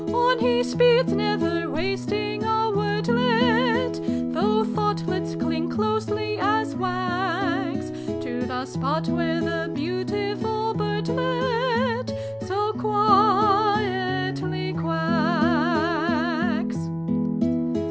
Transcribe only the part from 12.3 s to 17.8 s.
So quietly quacks.